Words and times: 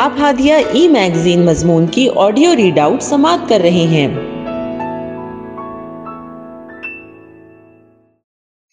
آپ 0.00 0.12
ہادیہ 0.20 0.54
ای 0.54 0.88
میگزین 0.88 1.46
مضمون 1.46 1.86
کی 1.86 2.08
آڈیو 2.16 2.56
ریڈ 2.56 2.78
آؤٹ 2.78 3.02
سماعت 3.02 3.48
کر 3.48 3.58
رہے 3.62 3.86
ہیں۔ 3.86 4.08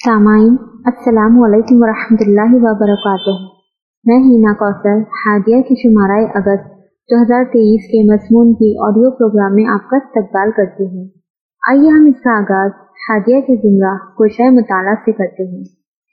سامعین، 0.06 0.56
السلام 0.86 1.44
علیکم 1.44 1.76
ورحمۃ 1.80 2.16
اللہ 2.20 2.56
وبرکاتہ۔ 2.56 3.44
میں 4.06 4.18
ہینا 4.18 4.54
کوثر، 4.54 5.02
ہادیہ 5.02 5.62
کی 5.62 5.76
شمارہ 5.84 6.26
اگست 6.36 6.70
دو 7.12 7.22
ہزار 7.22 7.44
تیئیس 7.44 7.88
کے 7.88 8.14
مضمون 8.14 8.54
کی 8.54 8.88
آڈیو 8.88 9.12
پروگرام 9.12 9.56
میں 9.56 9.66
آپ 9.66 9.90
کا 9.90 9.98
استقبال 9.98 10.52
کرتی 10.52 10.84
ہوں۔ 10.84 11.08
آئیے 11.70 11.90
ہم 11.90 12.06
اس 12.06 12.24
کا 12.24 12.38
آغاز 12.38 12.72
ہادیہ 13.10 13.42
کے 13.42 13.56
زمرہ 13.56 13.98
کوشۂ 13.98 14.54
مطالعہ 14.54 14.94
سے 14.94 15.12
کرتے 15.12 15.58
ہیں۔ 15.58 15.64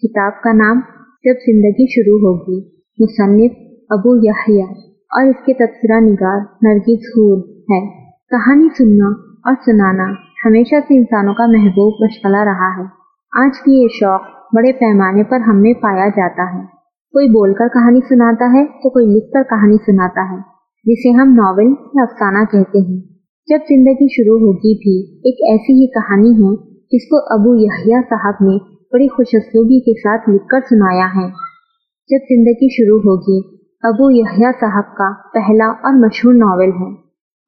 کتاب 0.03 0.43
کا 0.43 0.53
نام 0.53 0.77
جب 1.25 1.35
زندگی 1.47 1.87
شروع 1.87 2.19
ہوگی، 2.19 2.69
مصنف 2.99 3.73
ابو 3.91 4.27
یحییٰ۔ 4.27 4.92
اور 5.13 5.27
اس 5.27 5.45
کے 5.47 5.53
تبصرہ 5.55 6.01
نگار 6.01 6.41
نرگس 6.63 7.09
حور 7.09 7.39
ہے۔ 7.49 7.81
کہانی 8.31 8.69
سننا 8.79 9.09
اور 9.45 9.55
سنانا 9.67 10.13
ہمیشہ 10.45 10.75
سے 10.89 10.97
انسانوں 10.97 11.35
کا 11.35 11.47
محبوب 11.47 12.05
مشغلہ 12.05 12.45
رہا 12.45 12.71
ہے۔ 12.79 13.03
آج 13.45 13.51
بھی 13.65 13.83
یہ 13.83 13.89
شوق 13.93 14.21
بڑے 14.57 14.73
پیمانے 14.73 15.23
پر 15.23 15.41
ہم 15.41 15.63
میں 15.63 15.73
پایا 15.73 16.09
جاتا 16.09 16.55
ہے۔ 16.55 16.63
کوئی 17.13 17.29
بول 17.29 17.55
کر 17.55 17.69
کہانی 17.69 18.01
سناتا 18.09 18.45
ہے 18.45 18.65
تو 18.65 18.91
کوئی 18.91 19.07
لکھ 19.07 19.33
کر 19.33 19.43
کہانی 19.43 19.77
سناتا 19.77 20.33
ہے، 20.33 20.37
جسے 20.85 21.11
ہم 21.11 21.35
ناول 21.35 21.67
یا 21.69 22.03
افسانہ 22.03 22.45
کہتے 22.45 22.79
ہیں۔ 22.79 23.01
جب 23.47 23.59
زندگی 23.59 24.09
شروع 24.09 24.39
ہوگی 24.39 24.75
بھی 24.75 25.17
ایک 25.17 25.37
ایسی 25.51 25.73
ہی 25.73 25.87
کہانی 25.87 26.31
ہے 26.31 26.57
جس 26.67 27.09
کو 27.09 27.17
ابو 27.17 27.57
یحییٰ 27.57 28.01
صاحب 28.11 28.35
نے 28.41 28.59
بڑی 28.93 29.09
خوش 29.09 29.27
اسلوبی 29.33 29.81
کے 29.81 30.01
ساتھ 30.01 30.31
لکھ 30.31 30.49
کر 30.49 30.59
سنایا 30.61 31.07
ہے۔ 31.07 31.29
جب 32.09 32.19
زندگی 32.31 32.69
شروع 32.69 32.99
ہوگی 32.99 33.52
ابو 33.83 34.11
یحییٰ 34.11 34.51
صاحب 34.61 34.97
کا 34.97 35.13
پہلا 35.35 35.67
اور 35.67 35.93
مشہور 35.93 36.35
ناول 36.35 36.69
ہے۔ 36.69 36.95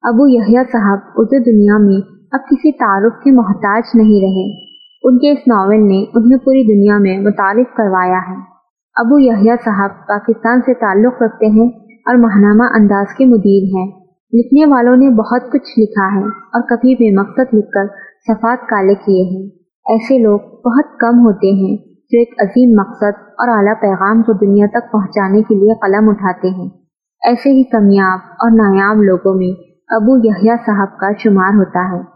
ابو 0.01 0.27
یحییٰ 0.27 0.63
صاحب 0.71 0.99
اردو 1.15 1.43
دنیا 1.43 1.77
میں 1.77 2.01
اب 2.31 2.39
کسی 2.51 2.71
تعارف 2.71 3.23
کے 3.23 3.31
محتاج 3.31 3.83
نہیں 3.93 4.21
رہے۔ 4.21 4.65
ان 5.03 5.19
کے 5.19 5.31
اس 5.31 5.47
ناول 5.47 5.77
نے 5.77 6.05
انہیں 6.15 6.37
پوری 6.37 6.63
دنیا 6.63 6.97
میں 6.97 7.19
متعارف 7.19 7.75
کروایا 7.77 8.19
ہے۔ 8.29 8.35
ابو 8.95 9.19
یحییٰ 9.19 9.55
صاحب 9.65 9.89
پاکستان 10.07 10.61
سے 10.61 10.73
تعلق 10.73 11.21
رکھتے 11.21 11.45
ہیں 11.45 11.69
اور 12.05 12.15
ماہنامہ 12.15 12.63
انداز 12.63 13.15
کے 13.17 13.25
مدیر 13.25 13.63
ہیں۔ 13.63 13.91
لکھنے 14.33 14.65
والوں 14.65 14.97
نے 14.97 15.09
بہت 15.09 15.51
کچھ 15.51 15.79
لکھا 15.79 16.15
ہے 16.15 16.25
اور 16.25 16.61
کبھی 16.61 16.95
بے 16.95 17.17
مقصد 17.19 17.53
لکھ 17.53 17.71
کر 17.71 17.87
صفات 18.27 18.69
کالے 18.69 18.95
کیے 18.95 19.23
ہیں۔ 19.23 19.49
ایسے 19.85 20.17
لوگ 20.17 20.39
بہت 20.39 20.99
کم 20.99 21.19
ہوتے 21.19 21.47
ہیں۔ 21.47 21.94
جو 22.11 22.19
ایک 22.19 22.33
عظیم 22.39 22.69
مقصد 22.79 23.29
اور 23.29 23.57
اعلیٰ 23.57 23.73
پیغام 23.81 24.21
کو 24.21 24.33
دنیا 24.33 24.65
تک 24.69 24.91
پہنچانے 24.91 25.41
کے 25.41 25.55
لیے 25.55 25.73
قلم 25.73 26.09
اٹھاتے 26.09 26.47
ہیں۔ 26.47 26.69
ایسے 27.25 27.49
ہی 27.49 27.63
کمیاب 27.63 28.19
اور 28.23 28.51
نایاب 28.51 29.03
لوگوں 29.03 29.35
میں 29.35 29.51
ابو 29.87 30.17
یحییٰ 30.17 30.55
صاحب 30.65 30.99
کا 30.99 31.11
شمار 31.23 31.55
ہوتا 31.55 31.97
ہے۔ 31.97 32.15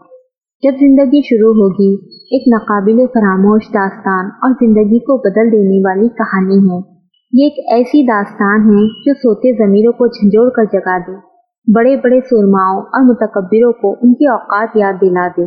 جب 0.62 0.76
زندگی 0.80 1.20
شروع 1.22 1.52
ہوگی، 1.52 1.94
ایک 2.04 2.48
ناقابل 2.48 3.06
فراموش 3.06 3.62
داستان 3.74 4.26
اور 4.26 4.50
زندگی 4.50 4.98
کو 4.98 5.16
بدل 5.18 5.52
دینے 5.52 5.80
والی 5.84 6.08
کہانی 6.08 6.58
ہے۔ 6.58 6.90
یہ 7.32 7.44
ایک 7.44 7.72
ایسی 7.72 8.06
داستان 8.06 8.60
ہے 8.60 8.88
جو 8.88 9.14
سوتے 9.14 9.52
ضمیروں 9.52 9.92
کو 9.92 10.06
جھنجھوڑ 10.06 10.50
کر 10.50 10.64
جگا 10.64 10.98
دے۔ 10.98 11.30
بڑے 11.74 11.96
بڑے 11.96 12.20
سرماؤں 12.20 12.82
اور 12.82 13.10
متکبروں 13.10 13.72
کو 13.72 13.92
ان 13.92 14.14
کی 14.14 14.26
اوقات 14.26 14.68
یاد 14.74 14.92
دلا 15.00 15.28
دے۔ 15.28 15.44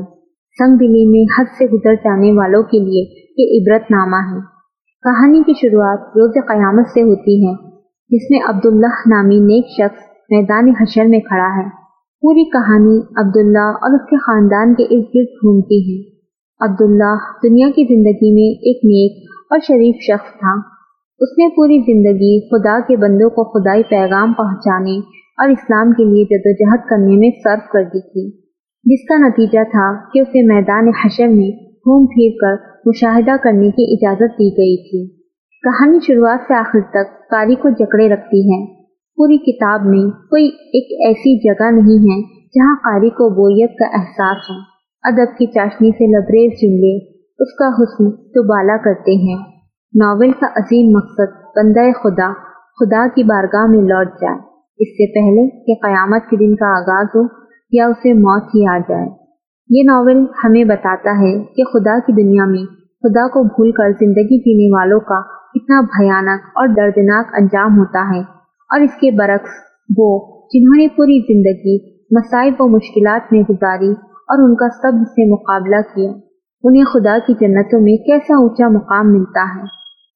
سنگ 0.59 0.77
دلی 0.77 1.05
میں 1.11 1.41
حد 1.41 1.45
سے 1.57 1.65
گزر 1.65 1.95
جانے 1.95 2.31
والوں 2.31 2.63
کے 2.63 2.79
لیے 2.79 3.22
یہ 3.37 3.59
عبرت 3.59 3.91
نامہ 3.91 4.15
ہے۔ 4.15 4.39
کہانی 5.03 5.43
کی 5.45 5.53
شروعات 5.61 5.99
روز 5.99 6.33
قیامت 6.47 6.87
سے 6.87 7.01
ہوتی 7.01 7.47
ہے، 7.47 7.53
جس 8.09 8.31
میں 8.31 8.39
عبداللہ 8.49 9.15
نامی 9.15 9.39
نیک 9.39 9.65
شخص 9.65 10.03
میدان 10.29 10.69
حشر 10.81 11.05
میں 11.05 11.19
کھڑا 11.19 11.63
ہے۔ 11.63 11.83
پوری 12.21 12.49
کہانی 12.49 12.97
عبداللہ 12.97 13.77
اور 13.81 13.93
اس 13.93 14.09
کے 14.09 14.17
خاندان 14.17 14.75
کے 14.75 14.83
ارد 14.83 15.15
گرد 15.15 15.33
گھومتی 15.33 15.79
ہے۔ 15.79 16.09
عبداللہ 16.59 17.17
دنیا 17.43 17.67
کی 17.67 17.83
زندگی 17.83 18.33
میں 18.33 18.59
ایک 18.59 18.77
نیک 18.77 19.27
اور 19.49 19.59
شریف 19.59 19.95
شخص 20.01 20.39
تھا۔ 20.39 20.73
اس 21.19 21.37
نے 21.37 21.49
پوری 21.49 21.79
زندگی 21.79 22.47
خدا 22.47 22.79
کے 22.79 22.97
بندوں 22.97 23.29
کو 23.29 23.43
خدائی 23.43 23.83
پیغام 23.83 24.33
پہنچانے 24.33 24.97
اور 25.37 25.49
اسلام 25.49 25.91
کے 25.91 26.03
لیے 26.03 26.25
جدوجہد 26.25 26.89
کرنے 26.89 27.15
میں 27.15 27.29
صرف 27.43 27.69
کر 27.69 27.83
دی 27.83 28.01
تھی۔ 28.01 28.41
جس 28.83 29.07
کا 29.09 29.27
نتیجہ 29.27 29.63
تھا 29.63 30.09
کہ 30.13 30.19
اسے 30.19 30.55
میدان 30.55 30.87
حشر 30.87 31.27
میں 31.27 31.72
گھوم 31.85 32.05
پھر 32.05 32.29
کر 32.41 32.79
مشاہدہ 32.85 33.35
کرنے 33.43 33.69
کی 33.71 33.93
اجازت 33.93 34.39
دی 34.39 34.49
گئی 34.49 34.77
تھی۔ 34.83 35.23
کہانی 35.63 35.99
شروعات 36.07 36.39
سے 36.47 36.53
آخر 36.53 36.79
تک 36.89 37.29
کاری 37.29 37.55
کو 37.55 37.69
جکڑے 37.69 38.09
رکھتی 38.09 38.41
ہے۔ 38.41 38.83
پوری 39.17 39.37
کتاب 39.37 39.81
میں 39.85 40.11
کوئی 40.29 40.45
ایک 40.45 41.07
ایسی 41.07 41.37
جگہ 41.39 41.71
نہیں 41.71 41.99
ہے 42.05 42.21
جہاں 42.47 42.75
قاری 42.75 43.09
کو 43.09 43.29
بوریت 43.29 43.77
کا 43.79 43.85
احساس 43.85 44.37
ہو۔ 44.49 44.55
ادب 45.03 45.37
کی 45.37 45.45
چاشنی 45.45 45.91
سے 45.91 46.07
لبریز 46.07 46.51
جملے 46.61 46.95
اس 47.39 47.53
کا 47.59 47.67
حسن 47.67 48.11
تو 48.11 48.43
بالا 48.43 48.77
کرتے 48.77 49.11
ہیں۔ 49.11 49.37
ناول 49.95 50.31
کا 50.31 50.47
عظیم 50.55 50.91
مقصد 50.95 51.35
بندہ 51.57 51.91
خدا 52.03 52.33
خدا 52.79 53.07
کی 53.15 53.23
بارگاہ 53.23 53.65
میں 53.65 53.79
لوٹ 53.79 54.07
جائے۔ 54.21 54.37
اس 54.79 54.87
سے 54.87 55.07
پہلے 55.07 55.49
کہ 55.65 55.73
قیامت 55.87 56.29
کے 56.29 56.37
دن 56.37 56.55
کا 56.55 56.77
آغاز 56.77 57.07
ہو 57.15 57.21
یا 57.71 57.85
اسے 57.85 58.13
موت 58.13 58.43
ہی 58.43 58.67
آ 58.67 58.77
جائے۔ 58.77 59.22
یہ 59.69 59.83
ناول 59.85 60.25
ہمیں 60.43 60.63
بتاتا 60.63 61.21
ہے 61.21 61.43
کہ 61.43 61.63
خدا 61.63 61.99
کی 61.99 62.13
دنیا 62.13 62.45
میں 62.45 62.65
خدا 63.03 63.27
کو 63.27 63.43
بھول 63.43 63.71
کر 63.71 63.89
زندگی 63.99 64.39
جینے 64.39 64.75
والوں 64.75 64.99
کا 64.99 65.21
کتنا 65.53 65.81
بھیانک 65.81 66.41
اور 66.55 66.67
دردناک 66.67 67.25
انجام 67.33 67.77
ہوتا 67.77 68.15
ہے۔ 68.15 68.19
اور 68.69 68.79
اس 68.79 68.91
کے 69.01 69.11
برعکس 69.11 69.49
وہ 69.97 70.19
جنہوں 70.53 70.77
نے 70.77 70.87
پوری 70.87 71.19
زندگی 71.19 71.93
مصائب 72.11 72.53
و 72.59 72.67
مشکلات 72.67 73.33
میں 73.33 73.43
گزاری 73.49 73.91
اور 74.11 74.49
ان 74.49 74.55
کا 74.55 74.69
سب 74.69 74.91
سے 75.07 75.31
مقابلہ 75.31 75.75
کیا، 75.75 76.11
انہیں 76.63 76.83
خدا 76.83 77.17
کی 77.27 77.33
جنتوں 77.33 77.81
میں 77.81 77.97
کیسا 77.97 78.35
اونچا 78.35 78.67
مقام 78.67 79.13
ملتا 79.13 79.55
ہے۔ 79.55 79.63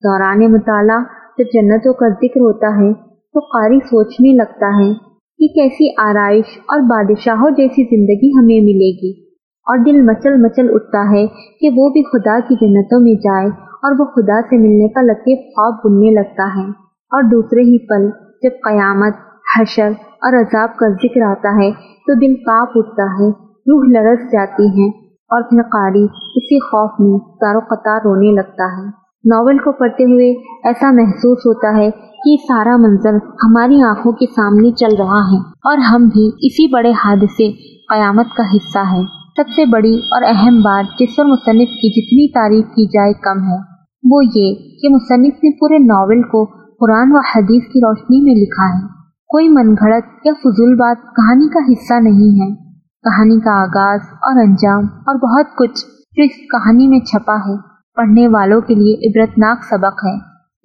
دوران 0.03 0.52
مطالعہ 0.52 1.00
جب 1.38 1.46
جنتوں 1.53 1.94
کا 1.94 2.09
ذکر 2.09 2.40
ہوتا 2.40 2.68
ہے 2.68 2.94
تو 3.34 3.40
قاری 3.40 3.79
سوچنے 3.79 4.35
لگتا 4.35 4.79
ہے 4.79 4.94
کہ 5.40 5.47
کیسی 5.47 5.90
آرائش 6.02 6.46
اور 6.58 6.79
بادشاہوں 6.79 7.52
جیسی 7.52 7.84
زندگی 7.84 8.40
ہمیں 8.40 8.66
ملے 8.66 8.91
گی۔ 8.91 9.26
اور 9.67 9.78
دل 9.78 10.01
مچل 10.01 10.41
مچل 10.41 10.67
اٹھتا 10.73 11.11
ہے 11.11 11.28
کہ 11.59 11.69
وہ 11.75 11.89
بھی 11.89 12.03
خدا 12.03 12.39
کی 12.39 12.55
جنتوں 12.55 13.00
میں 13.00 13.13
جائے 13.13 13.47
اور 13.66 13.91
وہ 14.00 14.05
خدا 14.05 14.41
سے 14.41 14.57
ملنے 14.57 14.88
کا 14.88 15.01
لطیف 15.01 15.39
خواب 15.55 15.73
بننے 15.85 16.11
لگتا 16.11 16.50
ہے۔ 16.55 16.69
اور 17.11 17.23
دوسرے 17.23 17.61
ہی 17.61 17.78
پل، 17.88 18.09
جب 18.44 18.50
قیامت، 18.63 19.13
حشر 19.59 19.89
اور 20.00 20.33
عذاب 20.33 20.75
کا 20.75 20.88
ذکر 20.89 21.22
آتا 21.22 21.63
ہے، 21.63 21.72
تو 22.07 22.13
دل 22.13 22.35
کاپ 22.35 22.69
اٹھتا 22.75 23.03
ہے، 23.03 23.29
روح 23.69 23.83
لرس 23.88 24.19
جاتی 24.31 24.67
ہے 24.67 24.88
اور 25.29 25.41
پھر 25.41 25.61
قاری 25.61 26.03
اسی 26.35 26.59
خوف 26.59 26.91
میں 26.99 27.19
تارو 27.19 27.59
قطار 27.59 27.99
رونے 28.05 28.35
لگتا 28.35 28.66
ہے۔ 28.66 29.07
ناول 29.25 29.57
کو 29.57 29.72
پڑھتے 29.72 30.03
ہوئے 30.03 30.31
ایسا 30.67 30.91
محسوس 30.91 31.38
ہوتا 31.45 31.78
ہے 31.78 31.91
کہ 31.91 32.35
سارا 32.47 32.78
منظر 32.78 33.16
ہماری 33.16 33.81
آنکھوں 33.81 34.11
کے 34.11 34.25
سامنے 34.25 34.72
چل 34.72 34.95
رہا 34.99 35.22
ہے 35.31 35.38
اور 35.38 35.78
ہم 35.78 36.03
بھی 36.03 36.28
اسی 36.28 36.73
بڑے 36.73 36.91
حادثے 36.91 37.51
قیامت 37.89 38.25
کا 38.38 38.44
حصہ 38.55 38.94
ہے 38.94 39.16
سب 39.37 39.49
سے 39.55 39.65
بڑی 39.65 39.95
اور 39.95 40.21
اہم 40.27 40.61
بات 40.61 40.99
جس 40.99 41.15
پر 41.15 41.25
مصنف 41.25 41.73
کی 41.73 41.89
جتنی 41.89 42.31
تعریف 42.31 42.65
کی 42.65 42.85
جائے 42.85 43.13
کم 43.13 43.43
ہے، 43.43 43.57
وہ 44.03 44.21
یہ 44.23 44.55
کہ 44.81 44.89
مصنف 44.89 45.43
نے 45.43 45.51
پورے 45.55 45.77
ناول 45.77 46.21
کو 46.21 46.45
قرآن 46.79 47.11
و 47.11 47.17
حدیث 47.17 47.63
کی 47.63 47.79
روشنی 47.79 48.23
میں 48.23 48.35
لکھا 48.35 48.65
ہے۔ 48.65 48.87
کوئی 49.29 49.49
من 49.49 49.73
گھڑت 49.73 50.25
یا 50.25 50.33
فضول 50.33 50.75
بات 50.75 50.97
کہانی 51.15 51.47
کا 51.49 51.59
حصہ 51.71 51.93
نہیں 51.93 52.31
ہے۔ 52.41 52.55
کہانی 53.03 53.39
کا 53.39 53.61
آغاز 53.61 53.99
اور 54.11 54.43
انجام 54.43 54.83
اور 54.83 55.15
بہت 55.15 55.55
کچھ 55.55 55.85
جو 56.17 56.23
اس 56.23 56.37
کہانی 56.37 56.87
میں 56.87 56.99
چھپا 56.99 57.35
ہے، 57.35 57.57
پڑھنے 57.95 58.27
والوں 58.27 58.61
کے 58.61 58.75
لیے 58.75 58.95
عبرتناک 59.07 59.63
سبق 59.63 60.05
ہے۔ 60.05 60.15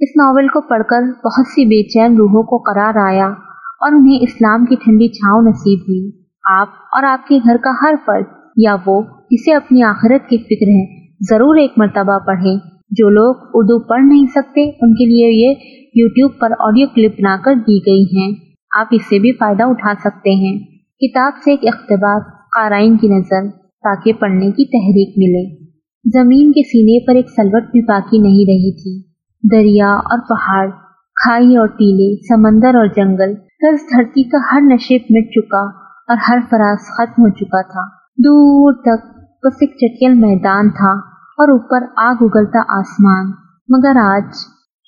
اس 0.00 0.16
ناول 0.16 0.48
کو 0.48 0.60
پڑھ 0.60 0.82
کر 0.90 1.02
بہت 1.02 1.46
سی 1.46 1.64
بے 1.64 1.88
چین 1.88 2.16
روحوں 2.16 2.42
کو 2.42 2.58
قرار 2.58 2.94
آیا 2.96 3.26
اور 3.80 3.92
انہیں 3.92 4.18
اسلام 4.20 4.64
کی 4.64 4.74
ٹھنڈی 4.74 5.08
چھاؤں 5.08 5.42
نصیب 5.42 5.80
ہوئی۔ 5.80 6.10
آپ 6.50 6.68
اور 6.92 7.02
آپ 7.02 7.26
کے 7.28 7.38
گھر 7.44 7.56
کا 7.56 7.70
ہر 7.82 7.94
فرد 8.06 8.41
یا 8.56 8.76
وہ 8.86 9.02
جسے 9.30 9.54
اپنی 9.54 9.82
آخرت 9.82 10.28
کی 10.28 10.36
فکر 10.38 10.68
ہے، 10.68 11.06
ضرور 11.30 11.56
ایک 11.56 11.72
مرتبہ 11.76 12.18
پڑھیں۔ 12.18 12.56
جو 12.90 13.08
لوگ 13.08 13.34
اردو 13.54 13.88
پڑھ 13.88 14.04
نہیں 14.04 14.26
سکتے، 14.26 14.62
ان 14.64 14.94
کے 14.94 15.06
لیے 15.06 15.26
یہ 15.26 15.54
یوٹیوب 15.94 16.32
پر 16.40 16.50
آڈیو 16.60 16.86
کلپ 16.94 17.12
بنا 17.12 17.36
کر 17.44 17.54
دی 17.54 17.78
گئی 17.78 18.02
ہیں۔ 18.02 18.34
آپ 18.78 18.86
اس 18.90 19.02
سے 19.02 19.18
بھی 19.18 19.32
فائدہ 19.32 19.62
اٹھا 19.62 19.92
سکتے 20.04 20.30
ہیں۔ 20.30 20.58
کتاب 21.00 21.32
سے 21.44 21.50
ایک 21.50 21.60
اقتباس، 21.62 22.22
قارئین 22.26 22.96
کی 22.96 23.08
نظر، 23.08 23.50
تاکہ 23.56 24.12
پڑھنے 24.12 24.50
کی 24.50 24.64
تحریک 24.64 25.08
ملے۔ 25.16 25.64
زمین 26.14 26.52
کے 26.52 26.62
سینے 26.62 27.06
پر 27.06 27.14
ایک 27.14 27.30
سلوٹ 27.30 27.62
بھی 27.62 27.82
باقی 27.82 28.18
نہیں 28.18 28.44
رہی 28.46 28.72
تھی۔ 28.72 29.12
دریا 29.52 29.94
اور 29.94 30.18
پہاڑ، 30.18 30.70
کھائی 31.24 31.56
اور 31.56 31.66
ٹیلے، 31.66 32.14
سمندر 32.16 32.74
اور 32.74 32.86
جنگل 32.86 33.34
قرض 33.34 33.78
دھرتی 33.94 34.22
کا 34.22 34.38
ہر 34.52 34.60
نشیب 34.60 35.00
مٹ 35.10 35.30
چکا 35.30 35.64
اور 36.08 36.16
ہر 36.28 36.38
فراز 36.50 36.78
ختم 36.78 37.22
ہو 37.22 37.28
چکا 37.28 37.62
تھا۔ 37.62 38.01
دور 38.18 38.72
تک 38.72 39.06
بس 39.46 39.56
ایک 39.60 39.70
چٹیل 39.70 40.14
میدان 40.14 40.70
تھا 40.70 40.90
اور 41.38 41.48
اوپر 41.48 41.86
آگ 41.96 42.14
اگلتا 42.20 42.60
آسمان۔ 42.78 43.26
مگر 43.68 43.96
آج 43.96 44.24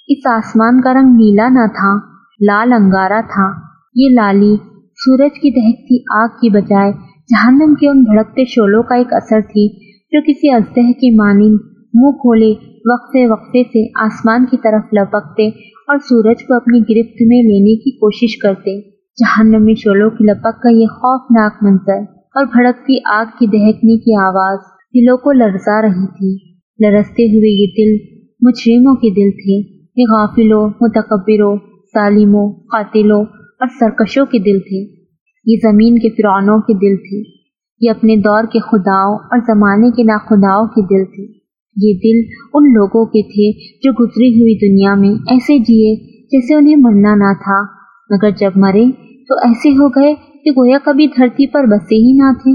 اس 0.09 0.27
آسمان 0.27 0.81
کا 0.81 0.93
رنگ 0.95 1.09
نیلا 1.09 1.49
نہ 1.49 1.67
تھا، 1.67 1.97
لال 2.41 2.73
انگارا 2.73 3.21
تھا۔ 3.21 3.53
یہ 3.95 4.09
لالی 4.15 4.57
سورج 4.97 5.31
کی 5.35 5.51
دہکتی 5.51 6.23
آگ 6.23 6.29
کی 6.29 6.51
بجائے 6.51 6.93
جہنم 7.29 7.75
کے 7.75 7.89
ان 7.89 8.03
بھڑکتے 8.03 8.45
شولوں 8.45 8.83
کا 8.83 8.95
ایک 8.95 9.13
اثر 9.13 9.41
تھی 9.41 9.69
جو 10.13 10.21
کسی 10.21 10.53
ازدہ 10.53 10.93
کی 10.93 11.19
مانند 11.19 11.59
منہ 11.95 12.11
کھولے 12.11 12.51
وقفے 12.93 13.29
وقفے 13.29 13.63
سے 13.63 14.05
آسمان 14.05 14.47
کی 14.47 14.57
طرف 14.57 14.95
لپکتے 14.95 15.49
اور 15.89 15.99
سورج 15.99 16.47
کو 16.47 16.55
اپنی 16.55 16.79
گرفت 16.79 17.23
میں 17.27 17.43
لینے 17.43 17.77
کی 17.77 17.91
کوشش 17.91 18.39
کرتے۔ 18.43 18.81
جہنمی 19.17 19.75
شولوں 19.75 20.11
کی 20.11 20.25
لپک 20.25 20.63
کا 20.63 20.69
یہ 20.69 20.87
خوفناک 20.87 21.53
منظر۔ 21.63 22.14
اور 22.35 22.45
بھڑکتی 22.45 22.97
آگ 23.05 23.25
کی 23.39 23.47
دہکنے 23.47 23.99
کی 23.99 24.15
آواز 24.15 24.59
دلوں 24.95 25.17
کو 25.17 25.33
لرزا 25.33 25.83
رہی 25.83 26.07
تھی۔ 26.07 26.55
لرزتے 26.87 27.23
ہوئے 27.23 27.51
یہ 27.51 27.67
دل 27.67 28.15
مجرموں 28.41 28.95
کے 28.95 29.11
دل 29.11 29.31
تھے۔ 29.31 29.75
یہ 29.97 30.05
غافلوں، 30.13 30.69
متکبروں، 30.81 31.57
ظالموں، 31.95 32.53
قاتلوں 32.53 33.25
اور 33.61 33.67
سرکشوں 33.81 34.27
کے 34.27 34.39
دل 34.39 34.59
تھے۔ 34.61 35.05
یہ 35.47 35.57
زمین 35.63 35.99
کے 35.99 36.09
فرعونوں 36.09 36.59
کے 36.59 36.75
دل 36.75 36.97
تھے۔ 36.97 37.31
یہ 37.81 37.91
اپنے 37.91 38.17
دور 38.17 38.45
کے 38.53 38.59
خداؤں 38.59 39.15
اور 39.15 39.39
زمانے 39.39 39.91
کے 39.91 40.03
ناخداؤں 40.03 40.67
کے 40.67 40.83
دل 40.83 41.05
تھے۔ 41.05 41.45
یہ 41.77 41.95
دل 41.95 42.29
ان 42.55 42.73
لوگوں 42.73 43.07
کے 43.07 43.23
تھے 43.23 43.77
جو 43.83 43.93
گزری 43.93 44.29
ہوئی 44.29 44.55
دنیا 44.55 44.95
میں 44.95 45.11
ایسے 45.11 45.59
جیے 45.59 45.97
جیسے 46.23 46.55
انہیں 46.55 46.77
مرنا 46.77 47.15
نہ 47.15 47.33
تھا۔ 47.33 47.63
مگر 48.11 48.31
جب 48.31 48.51
مرے 48.57 48.85
تو 49.29 49.35
ایسے 49.35 49.71
ہو 49.71 49.89
گئے 49.89 50.15
کہ 50.45 50.51
گویا 50.51 50.79
کبھی 50.85 51.07
دھرتی 51.07 51.47
پر 51.47 51.65
بسے 51.65 51.95
ہی 51.95 52.13
نہ 52.13 52.33
تھے۔ 52.33 52.51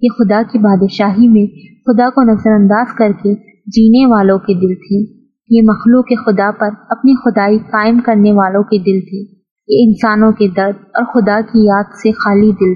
یہ 0.00 0.08
خدا 0.18 0.42
کی 0.52 0.58
بادشاہی 0.58 1.28
میں 1.28 1.46
خدا 1.86 2.10
کو 2.10 2.22
نظر 2.22 2.50
انداز 2.50 2.86
کر 2.94 3.12
کے 3.12 3.34
جینے 3.66 4.06
والوں 4.06 4.38
کے 4.38 4.54
دل 4.54 4.74
تھے۔ 4.74 5.20
یہ 5.50 5.62
مخلوق 5.68 6.04
کے 6.06 6.14
خدا 6.14 6.50
پر 6.50 6.68
اپنی 6.88 7.14
خدائی 7.16 7.58
قائم 7.58 7.98
کرنے 7.98 8.32
والوں 8.32 8.62
کے 8.62 8.78
دل 8.78 9.00
تھے۔ 9.00 9.40
یہ 9.68 9.86
انسانوں 9.86 10.32
کے 10.32 10.48
درد 10.48 10.74
اور 10.94 11.04
خدا 11.04 11.40
کی 11.40 11.66
یاد 11.66 11.84
سے 12.02 12.12
خالی 12.12 12.52
دل 12.52 12.74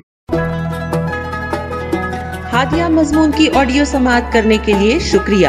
ہادیہ 2.53 2.85
مضمون 2.91 3.31
کی 3.37 3.47
آڈیو 3.55 3.85
سماعت 3.85 4.33
کرنے 4.33 4.57
کے 4.65 4.73
لیے 4.81 4.99
شکریہ۔ 4.99 5.49